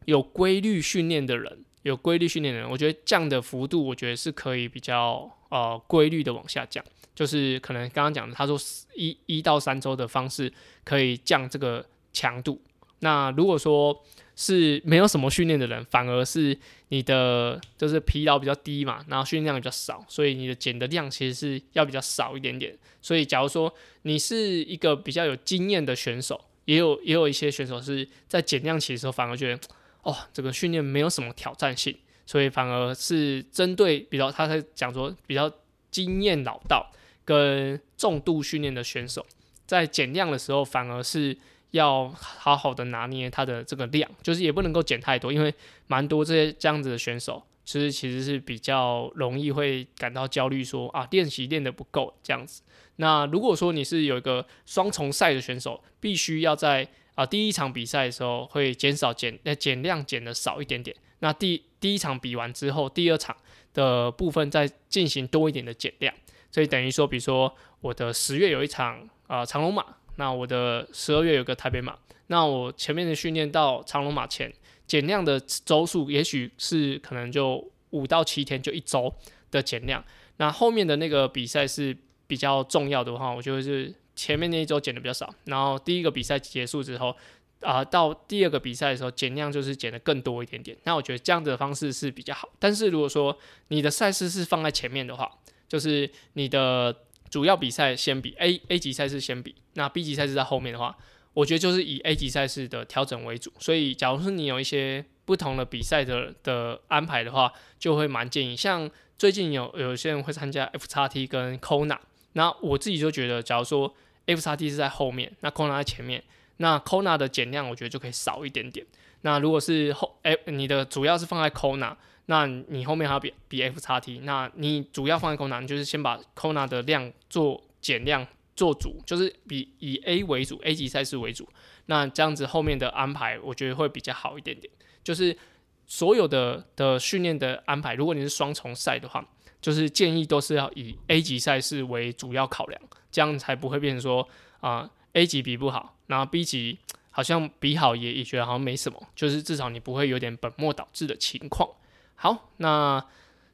[0.06, 6.82] 有规律训练的人，有规律训练的人，我觉得降的幅度，我觉得是可以比较呃规律的往下降，
[7.14, 8.58] 就是可能刚刚讲的，他说
[8.96, 10.52] 一一到三周的方式
[10.86, 11.86] 可以降这个。
[12.17, 12.60] 强度，
[13.01, 14.03] 那如果说
[14.36, 22.75] 是没有什么训练的人，反而是你的就是疲劳比较低嘛，然后训练量比较少，所以你的减的量其实是要比较少一点点。
[23.01, 29.60] 所以假如说你是一个比较有经验的选手，也有也有一些选手是在减量期的时候反而觉得，
[30.01, 35.51] 哦，这个训练没有什么挑战性，所以反而是针对比较他在讲说比较
[35.91, 36.91] 经验老道
[37.23, 39.23] 跟重度训练的选手，
[39.67, 41.38] 在减量的时候反而是。
[41.71, 45.53] 要好好的拿捏它的这个量，就是也不能够减太多，因为
[45.88, 52.62] 蛮多这些这样子的选手，其实其实是比较容易会感到焦虑，说啊练习练得不够这样子。
[52.95, 63.36] 那如果说你是有一个双重赛的选手，必须要在啊第一场比赛的时候会减少减呃减量减的少一点点，那第第一场比完之后，第二场
[63.73, 66.13] 的部分再进行多一点的减量，
[66.49, 69.86] 所以等于说，比如说我的十月有一场啊长龙马。
[70.17, 71.95] 那我的十二月有个台北马，
[72.27, 74.51] 那我前面的训练到长龙马前
[74.86, 79.13] 减量的周数，也许是可能就五到七天，就一周
[79.51, 80.03] 的减量。
[80.38, 81.95] 那后面的那个比赛是
[82.27, 87.15] 比较重要的话，我就是前面那一周减的比较少，然后第一个比赛结束之后，
[87.62, 90.75] 啊，到第二个比赛的时候减量就是减的更多一点点。
[90.84, 92.49] 那我觉得这样的方式是比较好。
[92.60, 93.38] 但是如果说
[93.69, 95.32] 你的赛事是放在前面的话，
[95.67, 96.95] 就是你的。
[97.30, 100.98] 主要比赛先比 A A 级赛事先比，那 B 级赛事在后面的话，
[101.34, 103.52] 我觉得就是以 A 级赛事的调整为主。
[103.60, 108.56] 所以，假如说你有一些不同的比赛的的安排的话，就会蛮建议。
[108.56, 111.98] 像最近有有些人会参加 F 叉 T 跟 Kona，
[112.34, 113.94] 那我自己就觉得，假如说
[114.26, 116.24] F 叉 T 是在后面，那 Kona 在前面，
[116.58, 118.86] 那 Kona 的减量我觉得就可以少一点点。
[119.22, 121.96] 那如果是后哎，你的主要是放在 Kona。
[122.28, 131.48] 那你后面还要比比 F 叉 T，那你主要放在 Kona，就是先把 Kona 的量做减量做主，就是比以 A 为主，A 级赛事为主。
[131.86, 134.72] 那这样子后面的安排，我觉得会比较好一点点。
[135.04, 135.38] 就是
[135.86, 139.26] 所有的的训练的安排，如果你是双重赛的话，
[139.62, 144.28] 就是建议都是要以 A 级赛事为主要考量，这样才不会变成说
[144.60, 146.78] 啊 A 级比不好，然后 B 级
[147.10, 151.70] 好像比好也也觉得好像没什么，就是至少你不会有点本末倒置的情况。
[152.19, 153.03] 好，那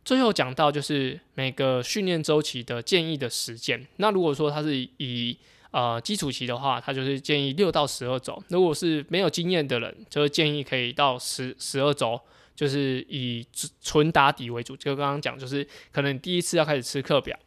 [0.05, 3.85] 最后讲到就是每个训练周期的建议的时间。
[3.97, 5.37] 那如果说它是以
[5.71, 12.17] 呃基础期的话，它就是建议六到十二周；如果是没有经验的人，就是建议可以到十十二周
[12.55, 13.45] 就是以
[13.81, 14.77] 纯打底为主。
[14.77, 17.37] 就刚刚讲，就是可能第一次要开始吃课表，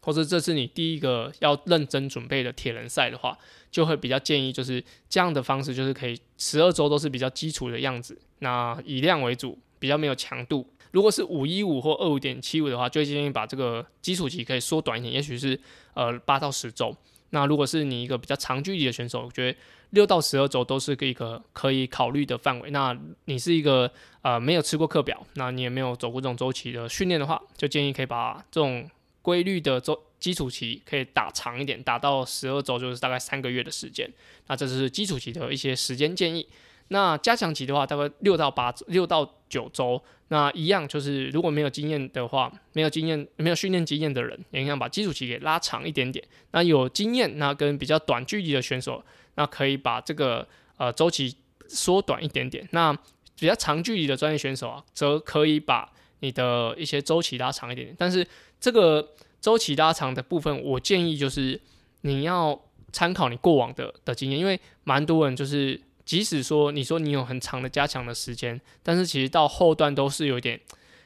[0.00, 3.36] 或者这是你第一个要认真准备的铁人赛的话，
[3.70, 10.64] 就会比较建议就是这样的方式，就是可以十二周都是比较基础的样子，那以量为主，比较没有强度。
[10.92, 15.58] 如果是五一五或二五点七五的话，就建议把这个基础期可以缩短一点，也许是
[15.94, 16.94] 呃八到十周。
[17.30, 19.58] 那如果是你一个比较长距离的选手，我觉得
[19.90, 22.70] 六到十二周都是一个可以考虑的范围。
[22.70, 23.88] 那你是一个
[24.22, 28.90] 呃没有吃过课表，那你也没有走过这种周期的训练的话，就建议可以把这种
[29.22, 34.10] 规律的周基础期可以打长一点，打到十二周就是大概三个月的时间。
[34.48, 36.44] 那这是基础期的一些时间建议。
[36.88, 40.02] 那加强期的话，大概六到八六到九周。
[40.28, 46.24] 那一样就是，如果没有经验的话，没有经验、没有训练经验的人，也想把基础期给拉长一点点。
[46.52, 51.34] 那有经验，那跟比较短距离的选手，那可以把这个呃周期
[51.66, 52.66] 缩短一点点。
[52.70, 52.96] 那
[53.40, 57.96] 比较长距离的专业选手啊，则可以把你的一些周期拉长一点点。
[57.98, 58.24] 但是
[58.60, 61.60] 这个周期拉长的部分，我建议就是
[62.02, 62.56] 你要
[62.92, 65.80] 参考你过往的的经验，因为蛮多人就是。
[66.10, 70.60] 即使说你说你有很长的加强的时间，但是其实到后段都是有点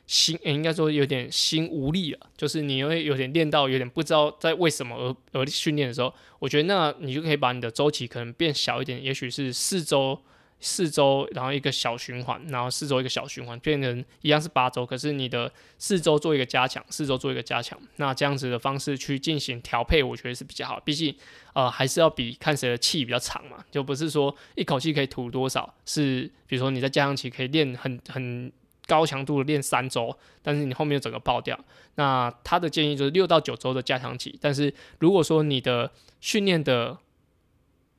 [0.06, 2.20] 心，应该说有点心无力了。
[2.38, 10.18] 就是你会有点练到有点不知道在为什么而而训练的时候，我觉得那你就可以把你的周期可能变小一点，也许是四周。
[10.60, 14.86] 四周，然后一个小循环，然后四周一个小循环，变成一样是八周。
[14.86, 20.80] 可是你的四周做一个加强，四周做一个加强，那这样子的方式去进行调配，我觉得是比较好。
[20.80, 21.14] 毕竟，
[21.52, 25.74] 呃，还是要比看谁的气比较长嘛，就不是说一口气可以吐多少。
[25.84, 28.50] 是比如说你在加强期可以练很很
[28.86, 31.58] 高强度的练三周，但是你后面整个爆掉。
[31.96, 34.38] 那他的建议就是六到九周的加强期。
[34.40, 35.90] 但是如果说你的
[36.20, 36.98] 训练的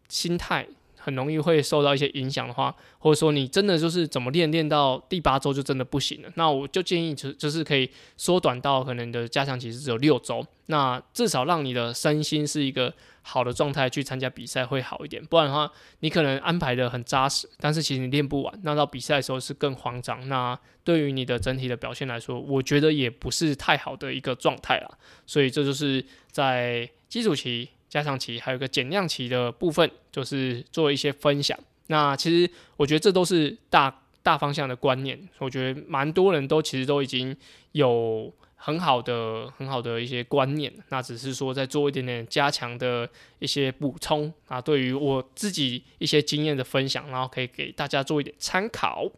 [0.10, 0.68] 心态，
[1.06, 7.88] 很容易会受到一些影响的话，或者说你真的就是怎么练练到第八周就真的不行了，那我就建议就就是可以
[8.18, 12.92] 缩短到可能的加强期是只有六周，那至少让你的身心是一个
[13.22, 15.24] 好的状态去参加比赛会好一点。
[15.24, 20.28] 不然的话，你可能安排的很扎实，但是其实你练不完，那到比赛的时候是更慌张。
[20.28, 24.90] 那对于你的整体的表现来说，我觉得也不是太好的一个状态啦。
[25.28, 27.70] 所以这就是在基础期。
[27.90, 31.58] 加强期还有个减量期的部分，就是做一些分享。
[31.88, 37.36] 那其实我觉得这都是大大方向的观念，我觉得蛮多人都其实都已经
[37.74, 40.74] 有很好的很好的一些观念。
[40.90, 43.08] 那只是说在做一点点加强的
[43.40, 49.10] 一些补充啊，对于我自己一些经验的分享，然后可以给大家做一点参考。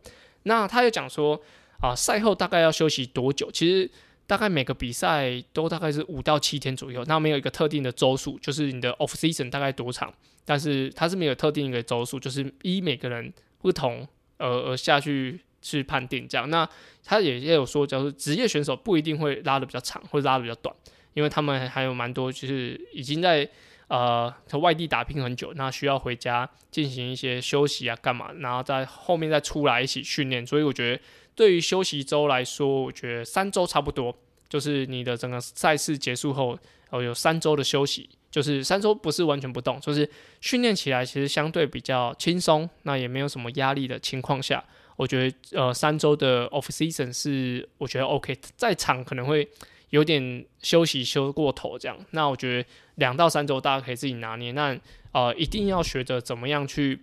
[0.44, 1.42] 那他又讲说
[1.80, 3.50] 啊，赛后大概要休息多久？
[3.52, 3.90] 其实。
[4.28, 10.14] 大概每个比赛都大概是五到七天左右，那没有一个特定的周数，就是你的 off season 大概多长，
[10.44, 14.06] 但是它是没有特定一个周数，就是依每个人不同
[14.38, 16.50] 而而下去去判定这样。
[16.50, 16.68] 那
[17.06, 20.76] 他也也有说，就是职业选手不一定会拉的比较长，或者拉的比较短，
[21.14, 23.50] 因为他们还有蛮多就是已经在
[23.88, 31.02] 呃在外地打拼很久，那需要回家进行一些休息啊干嘛，然后在后面再出来一起训练，所以我觉得。
[31.38, 34.14] 对于休息周来说，我觉得三周差不多，
[34.50, 36.58] 就是你的整个赛事结束后，
[36.90, 40.10] 哦，有三周的休息，就是三周不是完全不动，就是
[40.42, 44.64] 训练起来其实相对比较轻松，那也没有什么压力的情况下，
[44.96, 49.48] 我觉得呃三周的 off season 是我觉得 OK，在长可能会
[49.92, 54.76] 有点休息休过头这样，那我觉得两到三周大家可以自己拿捏，那
[55.12, 57.00] 呃一定要学着怎么样去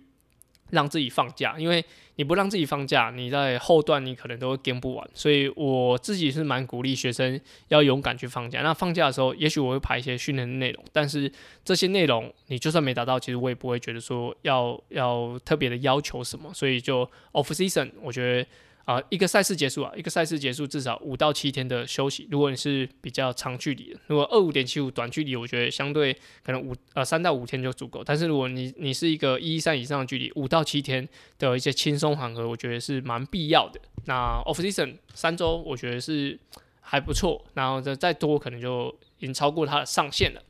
[0.75, 1.83] 让自己放假，因为。
[2.17, 8.61] 你不让自己放假，你在后段你可能都会跟不完，所以我自己是蛮鼓励学生要勇敢去放假。
[8.61, 11.29] 那放假的时候，也许我会排一些训练的内容，但是
[11.65, 16.49] 这些内容你就算没达到，其实我也不会觉得说要要特别的要求什么。
[16.53, 18.47] 所以就 off season，我觉得。
[18.85, 22.27] 啊，一个赛事结束啊，一个赛事结束至少五到七天的休息。
[22.29, 28.03] 如果你是比较长距离的，如果二五点七五短距离，我觉得相对可能五呃三到五天就足够。
[28.03, 31.07] 但是如果你你是一个一三以上的距离，五到七天
[31.39, 33.81] 的一些轻松缓和，我觉得是蛮必要的。
[34.05, 36.39] 那 off season 三周，我觉得是
[36.81, 37.43] 还不错。
[37.55, 40.41] 然后再再多，可能就已经超过它的上限了。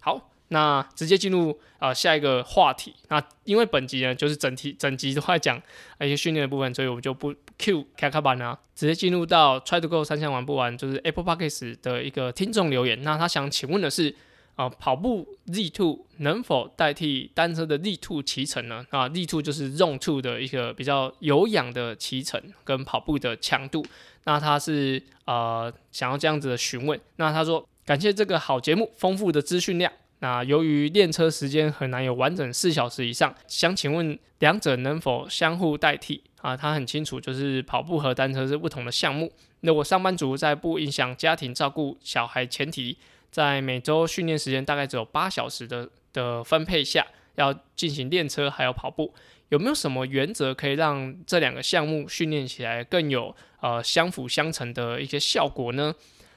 [0.00, 0.32] 好。
[0.50, 2.94] 那直接进入啊下一个话题。
[3.08, 5.60] 那因为本集呢就是整体整集都在讲
[6.00, 13.02] 一些训练的部分，所以我们就不 Q 卡卡板啊，直接进入到 Try to Go 三项玩不完，就是 Apple Podcast 的一个听众留言。
[13.02, 14.14] 那他想请问的是
[14.54, 18.86] 啊，跑步 Z Two 能否代替单车的 Z Two 骑乘呢？
[18.90, 23.84] 啊，Z Two 就是 Zone Two 的一个比较有氧的骑乘跟跑步的强度。
[24.24, 27.00] 那他是呃想要这样子的询问。
[27.16, 29.92] 那他说感谢这个好节目，丰富的资讯量。
[30.20, 36.56] 那由于练车时间很难有完整四小时以上，想请问两者能否相互代替啊？
[36.56, 39.32] 他很清楚，就是跑步和单车是不同的项目。
[39.60, 42.96] 那我上班族在不影响家庭照顾小孩前提，
[43.30, 47.06] 在每周训练时间大概只有八小时的的分配下，
[47.36, 49.14] 要进行练车还有跑步，
[49.50, 55.94] 有没有什么原则可以让这两个项目训练起来更有呃相辅相成的一些效果呢？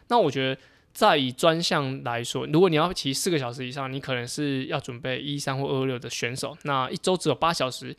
[0.10, 0.62] 那我觉得。
[0.94, 6.58] 在以专项来说，如果你要骑四个小时以上，你可能是要准备一三或二六的选手。
[6.64, 7.96] 那一周只有八小时，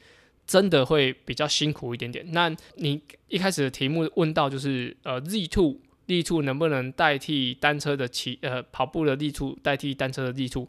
[0.47, 2.24] 真的会比较辛苦一点点。
[2.32, 5.76] 那你一开始的题目问到就是呃，Z two
[6.07, 10.68] Z two 能不能代替单车的骑呃跑步的 Z two 代替单车的 Z two？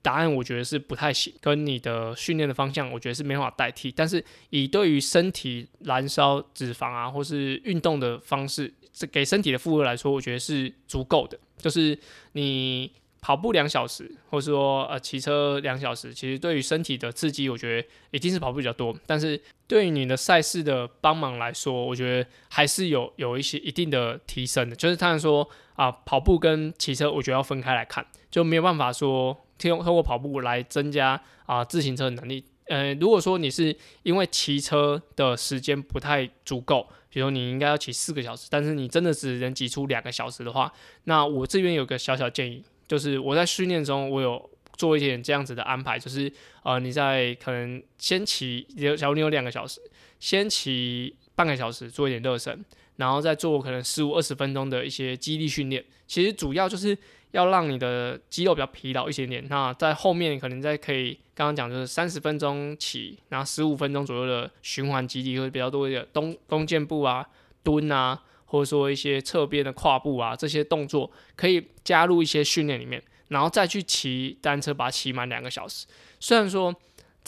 [0.00, 3.90] 答案我觉得是不太行，跟你的训练的方向，我觉得是没法代替。
[3.90, 11.36] 但是以对于身体燃烧脂肪啊，或是运动的方式，这给身体的负荷来说，我觉得是足够的。
[11.58, 11.98] 就是
[12.32, 12.90] 你
[13.20, 18.96] 跑步两小时，或者说呃骑车两小时，其实对于身体的刺激，我觉得一定是跑步比较多。
[19.06, 24.76] 但是对于你的赛事的帮忙来说，我觉得还是有有一些一定的提升的。
[24.76, 32.44] 就是他们说啊，跑步跟骑车，我觉得要分开来看，就没有办法说通通过跑步来增加啊自行车的能力。
[32.66, 36.86] 呃，如果说你是因为骑车的时间不太足够。
[37.10, 40.72] 比如你应该要骑四个小时，但是你真的只能挤出两个小时的话，
[41.04, 46.32] 那我这边有个小小建议，就是我在训练中我有做一点这样子的安排，就是
[46.62, 49.80] 呃你在可能先骑，假如你有两个小时，
[50.20, 52.64] 先骑半个小时做一点热身，
[52.96, 56.96] 然后再做可能十五二十分钟的一些肌力训练，其实主要就是。
[57.32, 67.26] 要让你的肌肉比较疲劳一些点，那在后面可能再可以刚刚讲就是三十分钟起，然后十五分钟左右的循环肌力会比较多一点，弓弓箭步啊、
[67.62, 75.86] 蹲啊，或者说一些侧边的跨步啊这些动作可以加入一些训练里面，然后再去骑单车把它骑满两个小时。
[76.18, 76.74] 虽然说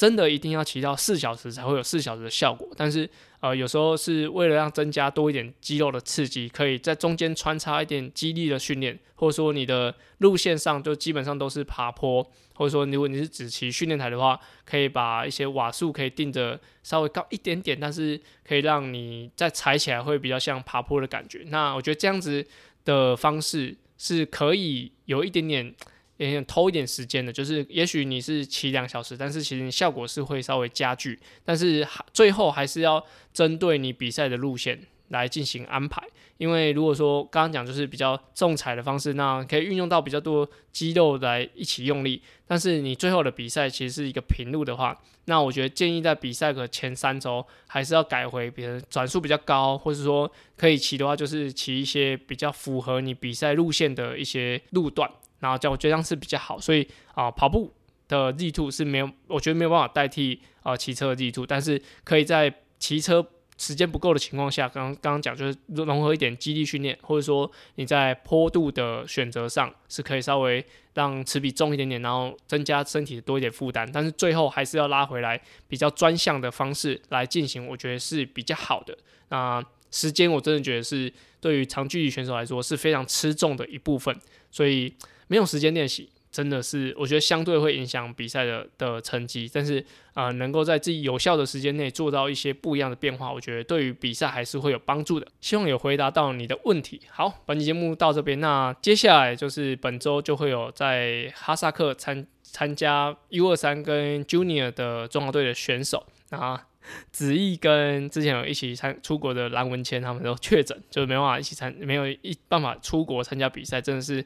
[0.01, 3.07] 真的一定要骑到四小时才会有四小时的效果，但是。
[3.42, 12.22] 呃，有时候是为了让增加多一点肌肉的刺激，可以在中间穿插一点肌力的训练，或者说你的路线上就基本上都是爬坡，
[12.53, 21.42] 或者说如果你是只骑训练台的话，可以把一些瓦数可以定的稍微高一点点，但是可以让你在踩起来会比较像爬坡的感觉。
[21.46, 22.46] 那我觉得这样子
[22.84, 25.74] 的方式是可以有一点点。
[26.20, 33.02] 也想偷一点时间的，就是也许你是骑两小时，但是其实你效果是会稍微加剧，但是最后还是要
[33.32, 36.02] 针对你比赛的路线来进行安排。
[36.36, 55.10] 因为如果说刚刚讲就是比较重踩的方式，那可以运用到比较多肌肉来一起用力，但是你最后的比赛其实是一个平路的话，那我觉得建议在比赛的前三周还是要改回，比如转速比较高，或者说可以骑的话，就是骑一些比较符合你比赛路线的一些路段。
[55.41, 57.72] 然后叫我觉得这样是比较好，所以啊，跑步
[58.09, 63.26] 的 Z two 是没有，我觉得没有办法代替啊骑车的 Z two，但是可以在骑车
[63.57, 70.64] 时间不够的情况下，刚刚刚讲就是融合一点肌力训练，或者说你在坡度的选择上是可以稍微
[70.95, 78.97] 让齿比重一点点，然后增加身体多一点负担，但是最后还是要拉回来比较专项的方式来进行，我觉得是比较好的。
[79.28, 84.18] 那时间我真的觉得是对于长距离选手来说是非常吃重的一部分，
[84.51, 84.93] 所以。
[85.30, 89.48] 没有时间练习，真的是我觉得相对会影响比赛的的成绩。
[89.54, 95.26] 但是啊，能够在自己有效的时间内做到一些不一样的变化，我觉得对于比赛还是会有帮助的。
[95.40, 97.00] 希望有回答到你的问题。
[97.10, 106.66] 好，本期节目到这边，那接下来就是本周就会有在哈萨克参参加 U 二三跟 Junior 的中华队的选手啊，
[107.12, 114.24] 子毅跟之前有一起参出国的蓝文谦他们都确诊，就是没办法一起参，没有一办法出国参加比赛，真的是。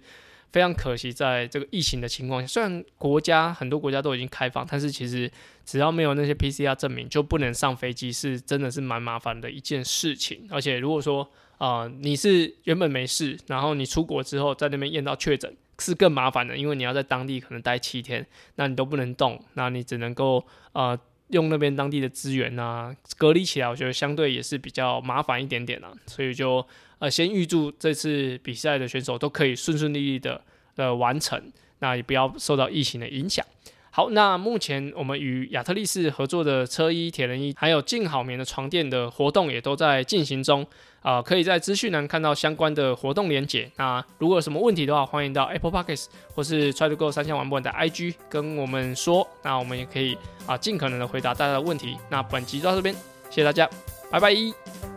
[0.55, 5.29] 非常可惜，在这个疫情的情况下，虽然国家很多国家都已经开放，但是其实
[5.65, 10.47] 只要没有那些 PCR 证明，就不能上飞机，是真的是蛮麻烦的一件事情。
[10.49, 11.29] 而且如果说
[11.59, 18.25] 啊，你是原本没事，然后你出国之后在那边验到确诊，是更麻烦的，因为你要在当地可能待七天，
[18.55, 20.97] 那你都不能动，那你只能够呃
[21.31, 26.65] 用那边当地的资源啊隔离起来，我觉得相对也是比较麻烦一点点啊，所以就。
[27.05, 30.41] 呃，先预祝这次比赛的选手都可以顺顺利利的
[30.77, 31.39] 呃完成，
[31.81, 33.45] 那也不要受到疫情的影响。
[33.91, 40.67] 好，那目前我们与亚特力士合作的车衣、铁人衣，还有静好眠的床垫的活动也都在进行中。
[41.03, 43.71] 啊，可以在资讯栏看到相关的活动连结。
[43.77, 51.99] 那如果有什么问题的话，欢迎到 Apple Podcasts 或是 Try to Go 三千玩不完的 IG 跟我们说，那我们也可以啊尽可能的回答大家的问题。
[52.09, 52.95] 那本集到这边，
[53.29, 53.69] 谢谢大家，
[54.11, 54.94] 拜拜。